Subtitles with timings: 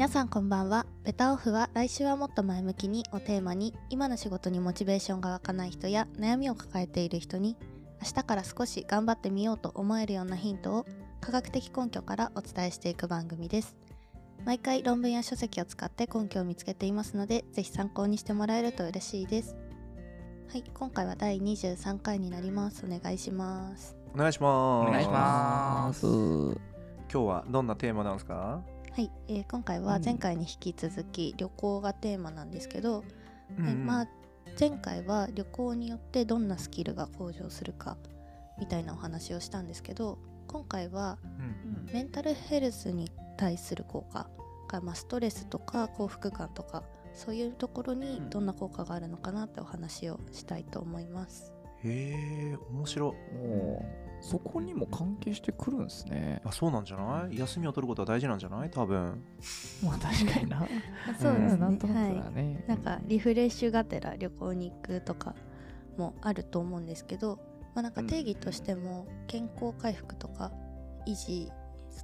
[0.00, 0.86] 皆さんこんばんは。
[1.04, 7.54] ベタオフは来週はもっと前向きにをテーマに今の仕事にモチベーションが湧かない人や悩みを抱えている人に
[8.00, 10.86] 明日から少し頑張ってみようと思えるようなヒントを
[11.20, 13.76] 科学的根拠からお伝えしていく番組です。
[14.46, 19.54] 毎回論文や書籍を使って根拠を見つけていますのでぜひ参考にしてもらえると嬉しいです。
[20.50, 22.86] はい今回は第23回になります。
[22.86, 23.98] お願いします。
[24.14, 24.88] お願いします。
[24.88, 26.06] お願いします。
[26.06, 26.54] 今
[27.10, 28.62] 日はどんなテーマなんですか？
[28.92, 33.04] はい、えー今回は前回に引き続き旅行がテーマなんですけど、
[33.56, 34.08] うんまあ、
[34.58, 37.96] 前回は旅行によってどんなスキルが向上するか
[38.58, 41.92] みたいなお話をしたんですけど今回はうん。
[41.92, 44.28] メンタルヘルスに対する効果
[44.68, 46.82] が、まあ、ストレスとか幸福感とか
[47.14, 51.52] そういうところにどんな効果があるのかなってお話をしたいと思います。
[51.82, 56.42] へえ面白おーそこにも関係してくるんですね。
[56.44, 57.38] あそうなんじゃない？
[57.38, 58.70] 休みを取ることは大事なんじゃない？
[58.70, 59.22] 多分
[59.82, 60.66] まあ確かにな。
[61.18, 62.62] そうですね、んなんとなくね。
[62.66, 65.34] い、なんかリフレッシュがてら旅行に行くとか
[65.96, 67.38] もあると思うんですけど、
[67.74, 70.52] まあ、なんか定義としても健康回復とか
[71.06, 71.50] 維持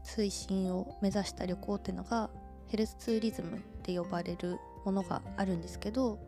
[0.05, 2.31] 推進を目指した旅行っていうのが
[2.69, 6.19] ヘルスツーリズムって呼ばれるものがあるんですけど、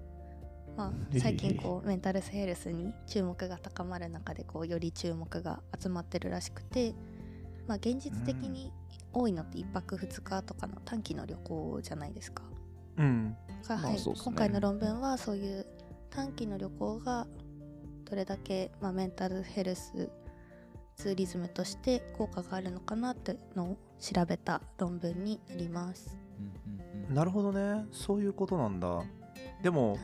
[0.78, 6.94] まあ、 最近こうメンタルヘルスに注目が高まる中でこうより注目が集まってるらしくて、
[7.66, 8.72] まあ、現実的に
[9.12, 12.44] 多いのって1泊2日とかの短期の旅行じゃないですか。
[12.96, 13.36] うん。
[13.66, 15.66] がはい今回の論文はそういう
[16.10, 17.26] 短期の旅行が
[18.04, 20.10] どれだけ、まあ、メンタルヘルス
[20.94, 26.16] ツーリズムとして効果があるのかなってのを調べた論文になります。
[27.10, 27.86] なるほどね。
[27.90, 29.02] そういうことなんだ
[29.62, 30.00] でもはい、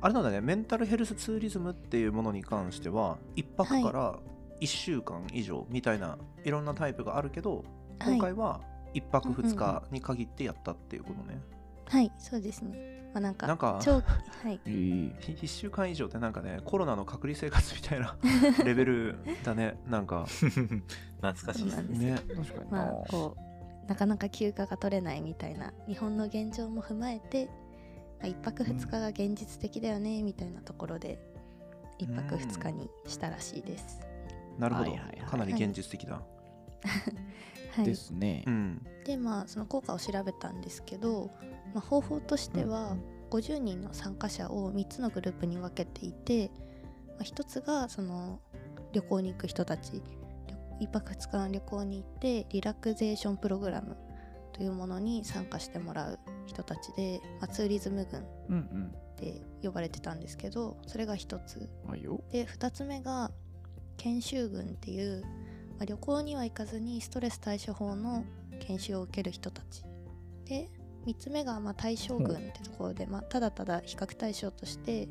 [0.00, 4.18] あれなんだねメンタルヘルスツーリズムっていうものに関しては1泊から
[4.60, 7.64] 1週間以上みたいないろんなタイプがあるけど
[7.98, 8.12] はい。
[8.14, 8.60] 今回は
[8.94, 11.40] 1泊2日に限ってやったっていうことね、
[11.88, 12.96] はい、そうですね。
[13.14, 14.60] まあ、なんかなんか長期はい。
[14.66, 15.12] いい。
[15.20, 18.16] 1週間以上ってなんかねコロナの隔離生活みたいな
[18.64, 19.78] レベルだね。
[19.86, 20.26] なんか。
[21.20, 21.98] 懐かしいですね。
[22.12, 22.16] ね。
[22.16, 22.70] 確かに。
[22.70, 22.78] な。
[22.78, 27.56] まあこうなかなか休暇が取れないみたいな日本の現状も踏まえて、まあ、
[28.22, 31.18] 1泊2日が現実的だよねみたいなところで
[31.98, 34.00] 1泊2日にしたらしいです。
[34.58, 35.30] なるほど、はいはいはい。
[35.30, 36.22] かなり現実的だ、
[37.72, 38.44] はい、ですね。
[38.46, 38.50] う。
[38.50, 38.86] ん。
[39.04, 41.30] でまあその効果を調べたんですけど、
[41.74, 42.96] まあ、方法としては
[43.30, 46.50] 50人の参加者を3つのグループに分けていて、
[47.08, 48.40] まあ、1つがその
[48.92, 50.02] 旅行に行く人たち。
[50.80, 53.96] 1泊2日の旅行に行ってリラクゼーションプログラム
[54.56, 59.06] というものに参加してもらう人たちで、まあ、ツーリズム軍っ。
[59.16, 61.68] て呼ばれてたんですけどそれが1つ。
[62.30, 63.32] で2つ目が
[63.96, 68.24] 研修軍っていう、まあ、旅行には行かずにストレス対処法の
[68.60, 69.82] 研修を受ける人たち
[70.44, 70.70] で
[71.06, 75.08] 3つ目がまあ対象軍ってところで、まあ、ただただ比較対象として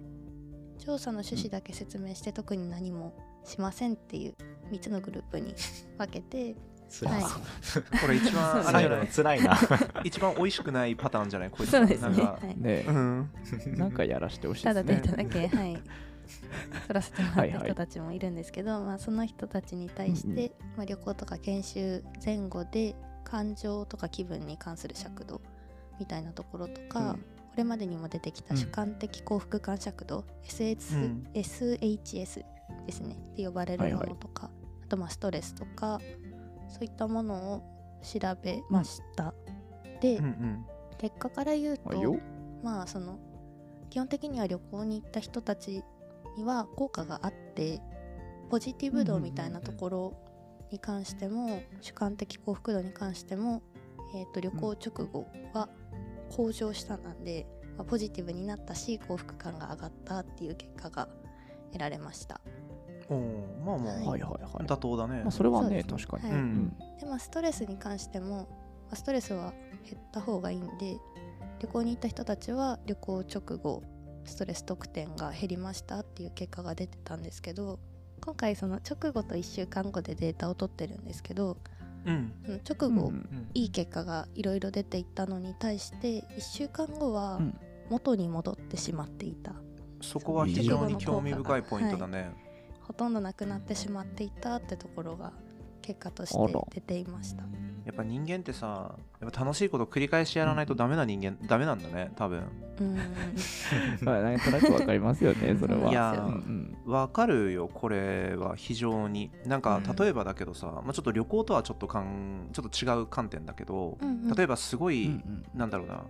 [0.78, 4.36] 調査の趣旨だけ説明して特に何もしませんっていう
[4.72, 5.56] 3つのグループに
[5.98, 6.56] 分けて
[6.90, 7.22] 辛はい。
[7.22, 7.24] い。
[8.02, 9.08] これ一番あれじゃない？
[9.08, 9.58] 辛いな。
[10.04, 11.50] 一番美味しくないパターンじゃない？
[11.50, 13.30] こいつそうですね、なんかはい、ねうん。
[13.78, 14.96] なんかやらしてほしいたですね。
[14.96, 15.84] だデータだけ、はい、取
[16.90, 25.42] らせてもらった人たちもいるんですけど、まあ、その人たちに対して、まあ、旅行とか研修前後で感情とか気分に関する尺度
[26.00, 27.16] みたいなところとか、うん。
[27.16, 30.26] これまでにも出てきたうん主観的幸福感尺度、うん
[31.34, 32.44] SHS
[32.86, 33.16] ですね。
[33.32, 34.50] って呼ばれるものとか、
[34.84, 36.02] あとまあストレスとか
[36.68, 37.64] そういったものを
[38.02, 39.34] 調べました。
[40.02, 40.66] で、うんうん
[40.98, 41.92] 結果から言うと。
[42.64, 43.20] まあその
[43.90, 45.84] 基本的には旅行に行った人たち
[46.36, 47.80] には効果があって
[48.50, 50.14] ポジティブ度みたいなところ
[50.72, 53.62] に関しても主観的幸福度に関しても、
[54.16, 55.70] えー、と旅行直後は
[56.32, 57.46] 向上したなんで、
[57.78, 61.08] まあ、ポジティブになったし幸福感が上がったっていう結果が
[61.72, 62.42] 得られました。
[63.10, 64.06] おーまあまあ、はい。
[64.06, 64.66] はいはいはい。
[64.66, 66.34] 妥当だね、まあそれはねそうです確かに。
[66.34, 66.42] はい。
[66.42, 66.70] うん。
[67.00, 68.48] でまあストレスに関しても、ま
[68.92, 69.54] あ、ストレスは
[69.84, 70.98] 減った方がいいんで
[71.60, 73.84] 旅行に行った人たちは旅行直後
[74.26, 77.80] ストレス得点が減りましたっていう結果が出てたんですけど
[78.22, 81.58] 今回その直後と1週間後でデータを取ってるんですけど
[82.06, 82.34] うん。
[82.46, 87.58] その直後、うんうんいい結果がいろいろ出ていったのに対して1週間後はうん。
[87.90, 89.54] 元に戻ってしまっていた、
[90.02, 92.32] そこは非常に興味深いポイントだね、
[92.86, 95.34] ほとんどなくなってしまっていたってところが
[95.82, 97.44] 結果として出ていました。
[97.86, 102.44] やっぱ人間ってさやっぱ楽しいこと繰り返しやらないとダメな人間、ダメなんだね多分。
[102.80, 102.98] うん。
[104.02, 105.92] まあなんとなくわかりますよねそれは。
[105.92, 109.32] いやうんうんわかるよこれは非常に。
[109.46, 109.96] なんかうん。
[109.96, 114.36] 例えばだけどさ、まあ、ちょっと旅行とはちょっとかんちょっと違う観点だけど、うんうん。
[114.36, 115.60] 例えばすごい、うんうん。
[115.60, 116.04] なんだろうな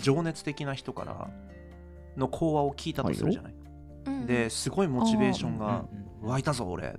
[0.00, 1.30] 情熱的な人から
[2.16, 3.62] の講話を聞いたとするじゃない、うん
[4.26, 6.86] ですごいモチベーションうんがうん湧いたぞ俺。
[6.86, 6.96] はい。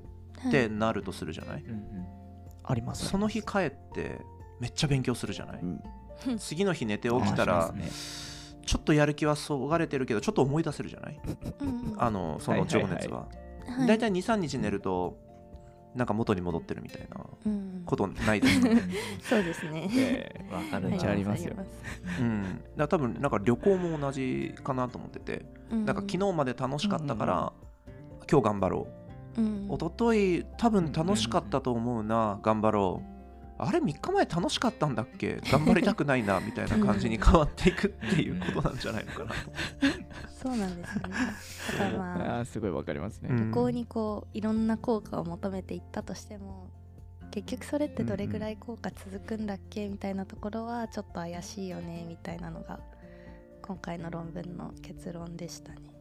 [0.49, 1.63] ってなるとするじゃない、
[2.63, 3.05] あります。
[3.05, 4.19] その日帰って
[4.59, 6.37] めっちゃ勉強するじゃない、うん。
[6.37, 7.73] 次の日寝て起きたら、
[8.65, 11.19] ちょっとやる気はそがれてるけどちょっと思い出せるじゃない？
[11.97, 13.27] あのその情熱は,、
[13.67, 14.11] はいだいたい。
[14.11, 15.17] 23日寝ると
[15.95, 17.83] なんか元に戻ってるみたいなうん。
[17.85, 18.67] ことないですか、
[19.29, 19.89] そうですね。
[19.93, 21.55] えわかるなめっちゃありますよ。
[22.19, 25.45] うん、だ多分なんか旅行も同じかなと思ってて。
[25.69, 27.53] なんか昨日まで楽しかったから、
[28.29, 29.02] 今日頑張ろう
[29.35, 33.13] 日一昨日多分楽しかったと思うな頑張ろう。
[33.59, 35.39] あれ3日前楽しかったんだっけ？
[35.51, 39.35] 頑張りたくないなみたいな感じに変わっていくっていうことなんじゃないのかなと。
[40.43, 41.15] そうなんですよね。
[41.71, 43.37] だからまあ あーすごいわかりますね、うん。
[43.51, 46.69] 旅行にこういろんな効果を求めていったとしても
[47.31, 52.79] 結局それってどれぐらい効果続くんだっけみたいなところはちょっと怪しいよねみたいなのが
[53.61, 55.92] 今回の論文の結論でしたね。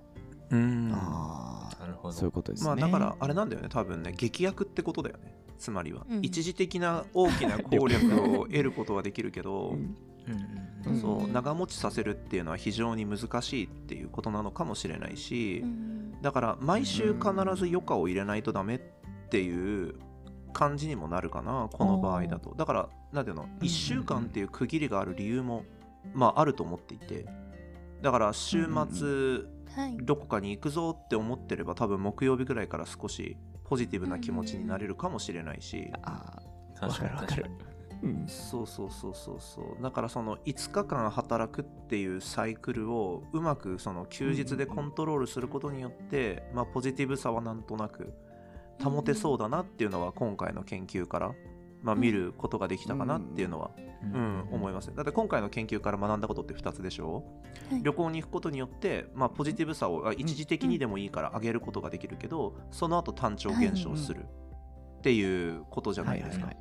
[0.53, 0.91] うん。
[0.95, 2.15] ああなるほど。
[2.15, 2.67] そういうことですね。
[2.69, 4.13] まあだからあれなんだよね多分ね。
[4.17, 6.19] 劇薬ってことだよねつまりは、うん。
[6.23, 9.97] 一時的な大きな効力を得ることはできるけど、うん。
[10.29, 10.63] うん
[11.01, 17.25] そう長持ちさせるっていうのは非常に難しいっていうことなのかもしれないし、うんだから毎週必
[17.57, 18.81] ず余暇を入れないとダメっ
[19.29, 19.97] ていう
[20.53, 22.55] 感じにもなるかなこの場合だと。
[22.57, 25.65] だからなんていうの1週間っていう区切りがある理由も
[26.15, 27.27] まああると思っていて。
[28.03, 29.41] だから週末
[29.75, 29.97] はい。
[29.99, 35.91] どこかに行くぞって思ってれば多分木曜日ぐらいから少しポジティブな気持ちになれるかもしれないし。
[36.03, 36.41] あ
[36.79, 37.43] 確かにわかるわかる。
[37.43, 37.55] 確かに。
[37.57, 37.73] ー
[38.03, 38.29] うん。
[38.29, 39.83] そうそうそうそうそう。
[39.83, 48.13] だからその5日間働くっていうサイクルをうまくその休日でコントロールすることによって、まあ、ポジティブさはなんとなく
[48.83, 51.35] 保てそうだなっていうのは今回の研究から、
[51.83, 53.71] まあ、見ることができたかなっていうのは、
[54.03, 54.49] うん。
[54.51, 54.93] 思います。
[54.95, 57.25] だって今回の研究から学んだことって2つでしょ？
[57.71, 57.83] はい。
[57.83, 64.25] 旅行に行くことによって、まあ、ポジティブさをあ一時的にでもいいから上げることができるけどその後単調減少する
[64.99, 66.53] っていうことじゃないですか。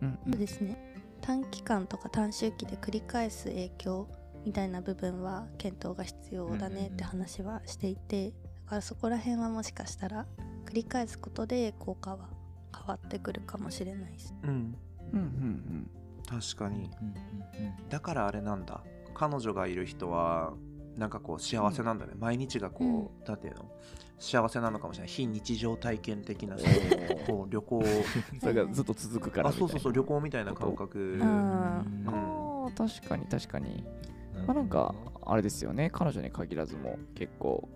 [0.00, 0.76] そうですね。
[1.20, 4.08] 短期間とか短周期で繰り返す影響
[4.44, 8.30] みたいな部分は検討が必要だねって話はしていて
[8.64, 10.26] だからそこら辺はもしかしたら
[10.66, 12.28] 繰り返すことで効果は
[12.84, 14.34] 変わってくるかもしれないです。
[14.42, 15.90] うん、うんうん
[16.28, 16.90] 確かに。
[17.00, 17.10] うんう
[17.62, 17.88] んうん。
[17.88, 18.82] だからあれなんだ。
[19.14, 20.54] 彼女がいる人は
[20.96, 23.24] なんかこう幸せなんだね、毎日がこう、うん。
[23.26, 23.70] なんていうの？
[24.18, 25.08] 幸せなのかもしれない。
[25.08, 26.56] 非日常体験的な
[27.26, 27.78] こう旅行。
[27.78, 27.82] う
[28.36, 29.92] んそれがずっと続くからあそうそうそう。
[29.92, 31.18] 旅行みたいな感覚。
[31.22, 32.04] あうん。
[32.08, 33.84] あー確かに確かに。
[34.36, 34.94] うんまあなんか
[35.24, 35.90] あれですよね。
[35.92, 37.68] 彼女に限らずも結構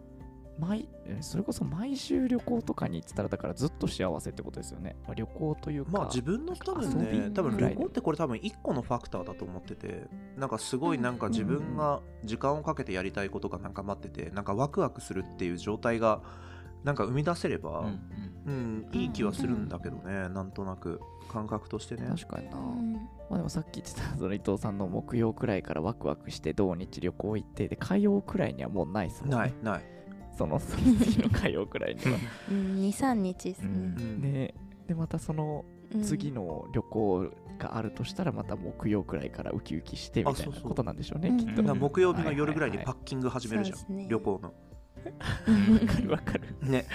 [0.58, 10.04] 毎えそれこそ毎週旅行とかに行ってたらだからずっと幸せってことですよね、まあ、旅行というかまあ自分の多分ね多分旅行ってこれ多分一個のファクターだと思ってて
[10.36, 16.22] なんかすごいなんか自分が時間をかけてやりたいことがなんか待っててなんかワクワクするっていう状態が
[16.84, 18.00] なんか生み出せれば、うん
[18.46, 21.00] うん、いい気はするんだけどね、なんとなく。
[21.26, 22.06] 感覚としてね。
[22.08, 22.92] 確かにな、うん
[23.28, 29.36] まあでもさっき言ってたその伊藤さんの木曜くらいからワクワクして土日旅行行ってで火曜くらいにはもうないっすもんね。
[29.36, 29.95] ない、ない。
[30.36, 32.18] その次の火曜くらいには、
[32.50, 33.68] うん、23日ですね。
[33.68, 34.20] うん。
[34.20, 34.54] で
[34.86, 36.02] でまたそのうん。
[36.02, 40.62] 次の旅行があるとしたらまた木曜くらいからウキウキしてみたいあそうそう。
[40.64, 41.36] なことなんでしょうねうん。
[41.38, 41.62] きっと。
[41.74, 42.86] 木曜日の夜ぐらいにはい。
[42.86, 44.06] パッキング始めるじゃん、そうですね。
[44.10, 44.52] 旅行の。
[45.46, 46.10] うんわかる。
[46.10, 46.42] わかる。
[46.62, 46.86] ね、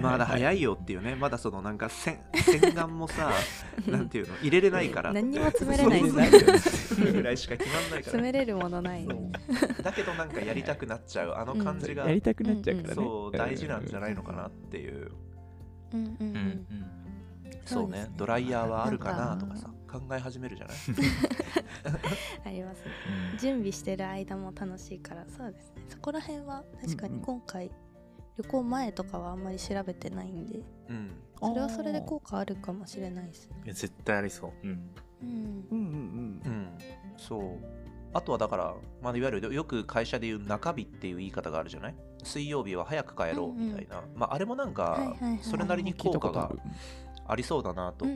[0.00, 3.32] まだ早いよっていうね、まだそのなんか洗 洗顔もさ、
[3.86, 5.12] なんていうの、入れれないから。
[5.12, 8.02] 何にも詰めれないそうそうぐらいしか決まんないから。
[8.02, 8.22] 詰。
[8.22, 9.06] めれるものない。
[9.82, 12.06] だけどなんかやりたくなっちゃう、あの感じが。
[12.06, 15.10] や、りたくなっちゃうからね、そう、大事なんじゃないのかなっていう。
[15.92, 16.32] うんうんううんうん。
[16.32, 16.66] ん。
[17.64, 18.10] そうね、ね。
[18.16, 20.76] ドライヤーはあるかなとかさ、考え始めるじゃない？
[22.44, 22.84] ありますね。
[23.32, 25.84] うん準備してる間も楽しいから、そうですね。
[25.88, 27.70] そこら辺は確かにうんうん今回、
[28.38, 31.10] 旅行前とかはあんまり調べてないんで、うん。
[31.40, 33.56] それはそれで効果あるかもしれないですね。
[33.64, 34.52] いや絶対ありそう。
[34.62, 34.90] うん。
[35.22, 35.66] うん。
[35.70, 36.78] うんうんうん、
[37.16, 37.42] そう。
[38.14, 41.94] あとはだから、まあ、いわゆるよく会社で言う中日っていう言い方があるじゃない？
[42.22, 44.02] 水曜日は早く帰ろうみたいな。
[44.14, 46.50] まあ、あれもなんはいかそれなりに効果が
[47.26, 48.06] ありそうだなと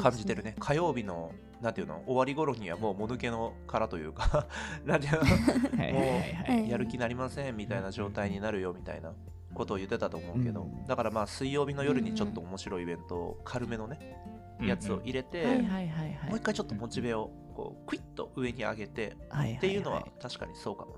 [0.00, 0.54] 感じてるね。
[0.58, 4.46] 火曜日の、なんていうの、終わり頃にはもうもぬけの殻というか、
[4.84, 9.12] なんていうの、はいはいはいはいはいやる気なりませんみたいな状態になるよみたいな。
[9.54, 14.16] ことを言ってたと思うけど、うんだからまあ水曜日の夜にちょっと面白いイベント、軽めのね
[14.60, 19.16] やつを入れて、もう一回ちょっとモチベをこうクイッと上に上げて
[19.56, 20.96] っていうのは確かにそうかも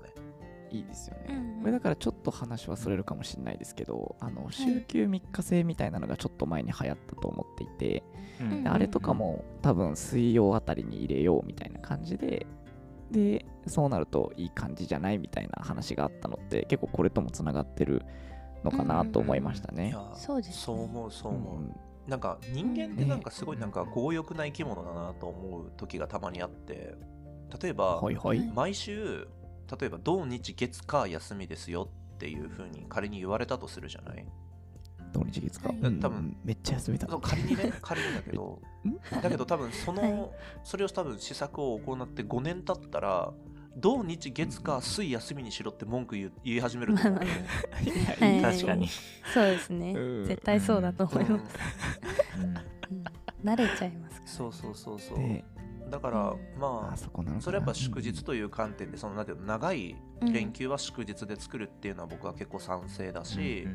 [0.71, 8.03] いいですよね、うんこれだからちょっと話はそれるかもしれないですけどあの週休3日制みたいなのがちょっと前に流行ったと思っていて、
[8.39, 8.63] うん。
[8.63, 12.47] であれとかも多分水曜あたりに入れようみたいな感じで
[13.11, 18.01] でそうなるといい感じじゃないみたいな話があったのって結構これともつながってる
[18.63, 19.89] のかなと思いましたね。
[19.89, 20.53] いやそうですね。
[20.55, 21.75] そう思うそう思う、うん
[22.07, 26.95] なんか人間ってなんかすごいなんか強欲な生き物だなと思う時がたまにあって
[27.61, 28.15] 例えばはい。
[28.15, 28.51] はい。
[28.55, 29.27] 毎週
[29.79, 34.25] 例えば土日月火休みですよっていう風に仮に言われたとするじゃない？
[35.13, 35.69] 土日月か。
[35.69, 35.77] はい。
[35.79, 37.07] うん多分めっちゃ休みだ。
[37.21, 38.61] 仮にね 仮にだけど。
[39.21, 40.29] だけど多分その、はい。
[40.63, 43.33] それを多分施策を行って5年経ったら
[43.77, 47.31] 土日月火水休みにしろって文句言い始めると思う、まあま
[47.77, 47.81] あ。
[47.81, 48.41] いやはいいい。
[48.41, 48.87] 確かに。
[49.33, 49.93] そうですね。
[49.93, 50.25] うん。
[50.25, 51.55] 絶対そうだと思います、
[52.37, 52.43] うん。
[52.43, 53.49] うん。
[53.49, 54.27] 慣れちゃいますから。
[54.31, 55.17] そうそうそうそう。
[55.17, 55.43] で、
[55.91, 56.59] だからうん。
[56.59, 57.41] まああそこなのかな。
[57.41, 63.67] それやっぱ祝日という観点でそのなんていうの長い連休は祝日で作るっていうのは僕は結構賛成だし、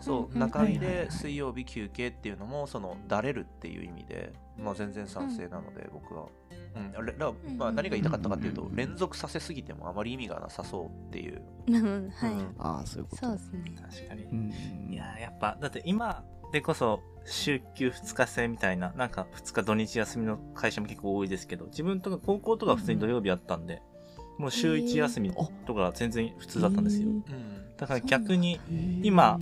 [0.00, 6.26] そううん中日で水曜日休憩っていうのもそのだれるっていう意味で、まあ、全然賛成なので僕は、
[6.74, 12.10] うんあれだうんまあ、何が言いたかったかっていうとうん連続させすぎてもあまり意味がなさそうっていう、うん。
[12.10, 13.26] はい、うんああ、そういうこと。
[13.26, 13.74] そうですね。
[13.80, 14.22] 確かに。
[14.24, 14.34] う。
[14.34, 14.88] ん。
[14.90, 23.80] いやーやっぱだって今でこそ週休2日制みたいななんか2日土日休みの会社も結構多いですけど自分とか高校とか普通に土曜日あったんで、
[24.38, 25.32] もう週1休み
[25.66, 27.24] とか全然普通だったんですよ、うん
[27.78, 28.60] だから逆に
[29.02, 29.40] 今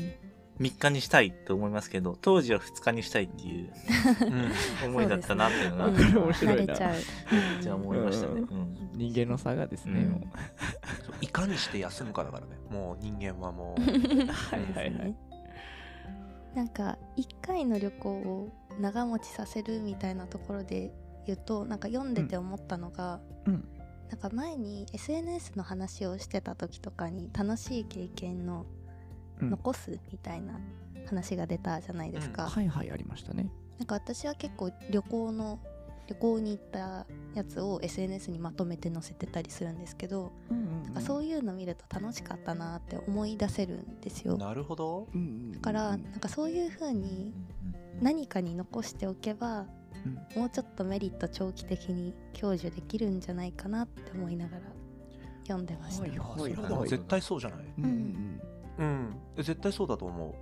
[0.61, 3.73] 3日にしたいと思いますけど当時は2日にしたいっていう
[4.85, 4.90] うん。
[4.93, 6.75] 思いだったなっていうのがうんこれ面白いな。
[6.75, 8.38] じゃあ思いましたね、うん。
[8.38, 8.90] うん。
[8.95, 10.07] 人間の差がですね。
[11.21, 12.57] いかにして休むかだからね。
[12.71, 13.81] もう人間はもう。
[13.85, 15.17] はいはいはい。
[16.54, 18.49] なんか1回の旅行を
[18.80, 20.92] 長持ちさせるみたいなところで
[21.26, 23.69] 言うとなんか読んでて思ったのが、うん。
[24.11, 28.66] なんか前に SNS の話をしてた時とかに楽しい経験の
[29.40, 29.50] うん。
[29.50, 30.61] 残すみたいな
[31.07, 33.50] 話が出たじゃないですか、はいはい、ありましたね。
[33.78, 35.59] なんか私は結構旅行の
[36.11, 44.37] 旅行に行ったやつを SNS にまとめて載せてたりするんですけど、なんかそういうの見ると楽しかったなって思い出せるんですよ。
[44.37, 45.07] なるほど。
[45.14, 45.52] うん。
[45.52, 47.33] だからなんかそういう風に
[48.02, 49.67] 何かに残しておけば
[50.35, 50.40] うん。
[50.40, 54.62] もうちょっとメリット長期的に享受できるんじゃないかなって思いながら
[55.45, 57.59] 読んでました、はいは絶対そうじゃない？
[57.79, 58.40] うんうん
[58.79, 59.17] うん。
[59.37, 60.33] 絶対そうだと思う。
[60.33, 60.38] で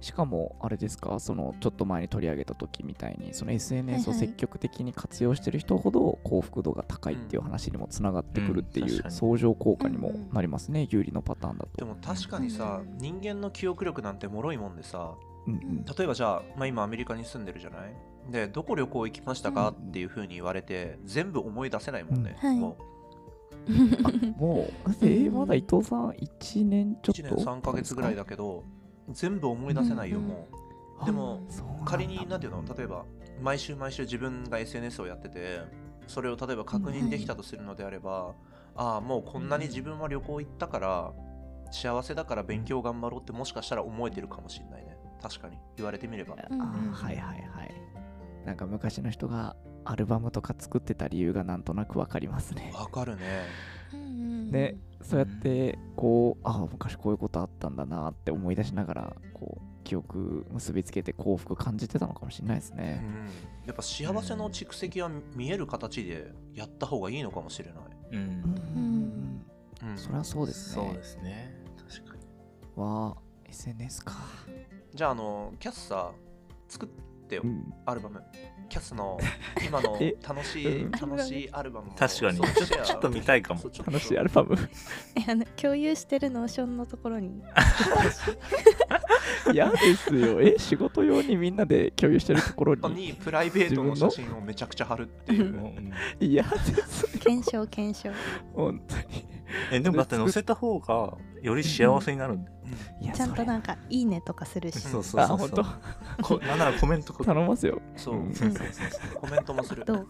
[0.00, 11.76] しかもあれですかそのちょっと前に取り上げた時みたいにその SNS を積極的に活用してる人ほど幸福度が高いっていう話にもつながってくるっていう相乗効果にもなりますね有利のパターンだと。
[11.76, 15.14] でも確かにさ、うん人間の記憶力なんて脆いもんでさ
[15.46, 15.84] うんうん。
[15.84, 17.94] 例えばじゃあ、まあ、今アメリカに住んでるじゃない？
[18.30, 19.68] でどこ旅行行きましたか？
[19.70, 22.76] っていう風に言われて全部思い出せないもんね、も
[24.38, 28.64] もう だってえーまだ伊藤さん1年ちょうっと？1年3ヶ月ぐらいだけど
[29.12, 30.48] 全部思い出せないよ、うんうんも
[31.02, 31.04] う。
[31.06, 31.40] でも
[31.84, 33.04] 仮に何ていうの例えば
[33.40, 35.60] 毎週毎週自分が SNS をやってて
[36.06, 38.34] それを例えば確認できたとするのであれば、
[38.74, 41.12] ああもうこんなに自分は旅行行ったから
[41.70, 44.96] 幸せだから勉強頑張ろうってもしかしたら思えてるかもしれないね。
[45.22, 45.56] 確かに。
[45.76, 46.34] 言われてみれば。
[46.34, 46.60] うん。
[46.60, 47.74] あーはいはいはい。
[48.44, 52.72] なんか昔の人がアルバムとか作ってた理由がなんとなくわかりますね。
[52.74, 53.46] わかるね。
[53.92, 53.99] うんうんうん
[54.50, 63.02] でそうやってこうああ昔こういうことあったんだなって思い出しながらこう記憶結びつけて幸福感じてたのかもしれないですうね。
[63.02, 63.66] ん。
[63.66, 68.18] やっぱ幸せの蓄積は見える形でやった方がいいのかもしれない、うん。
[68.18, 69.90] うん。
[69.90, 70.84] うん、そりゃそうですね。
[70.84, 71.54] そうですね。
[71.88, 72.22] 確かに。
[72.76, 74.12] わあ SNS か。
[74.94, 76.12] じゃああのキャスさ
[76.68, 77.74] 作ってよ、うん。
[77.86, 78.22] アルバム。
[78.68, 79.18] キャスの
[79.66, 80.14] 今のえ？
[80.26, 80.90] 楽しいうん。
[80.92, 81.88] 楽しいアルバム。
[81.88, 82.40] を確かに。
[82.40, 83.62] ちょっと見たいかも。
[83.86, 84.56] 楽しいアルバム。
[85.16, 87.42] えあの共有してる Notion のところに
[89.52, 90.40] 嫌ですよ。
[90.40, 93.06] え仕事用にみんなで共有してるところに？
[93.08, 95.44] にプライベートの写真をめちゃくちゃ貼るっていう。
[95.44, 95.92] うん。
[96.20, 96.48] 嫌で
[96.86, 97.18] す。
[97.18, 98.10] 検証検証。
[98.54, 99.24] 本当に。
[99.72, 102.56] えでもだって載せた方がより幸せになるんだよ。
[103.00, 104.78] いやちゃんとなんかいいねとかするし。
[104.78, 105.48] そうそうあそうそう。
[105.48, 105.64] 本
[106.18, 106.22] 当。
[106.22, 107.80] こなんならコメントこ頼ますよ。
[107.96, 108.34] そう、うん。
[108.34, 109.20] そうそうそう。
[109.20, 109.84] コメントもする。
[109.84, 110.08] どう？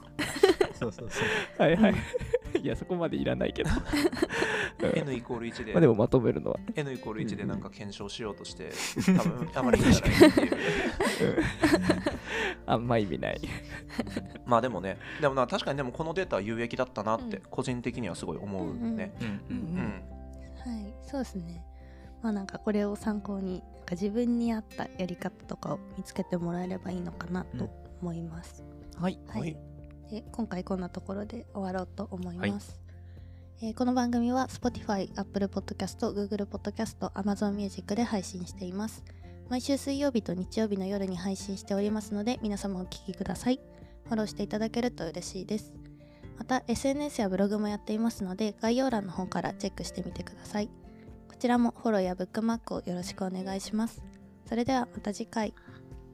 [0.80, 1.94] そうそうそうはいはい。
[2.62, 3.70] いやそこまでいらないけど。
[3.70, 6.58] うん N イコール1で、まあでもまとめるのは。
[6.75, 8.70] N イコール1でなんか検証しようとして、
[9.14, 11.37] 多分 あまり意味がないっていう。
[12.66, 13.40] あんま意味ない。
[14.46, 19.12] まあでもね、でもな確かにでもこのデータは有益だったなってうん個人的にはすごい思うね。
[19.20, 20.02] うんううんん。
[20.64, 21.64] はいそうですね
[22.22, 27.70] まあなんかこれを参考になんか自分に合ったやり方とかを見つけてもらえればいいのかなと
[28.02, 28.62] 思います。
[28.96, 29.56] はいはい、はい
[30.10, 32.80] で今回こんなところで終わろうと思います。
[33.62, 39.04] えーこの番組は Spotify、Apple Podcast、Google Podcast、Amazon Music で配信しています。
[39.50, 43.60] 毎週水曜日と日曜日の夜に配信しておりますので皆様お聞きください。
[44.04, 45.72] フォローしていただけると嬉しいです。
[46.38, 50.68] また SNS やブログもやっていますので概要欄の方からチェックしてみてください。
[51.28, 54.02] こちらもフォローやブックマークをよろしくお願いします。
[54.46, 55.52] それではまた次回。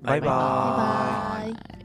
[0.02, 1.75] バイバーイバイバーイ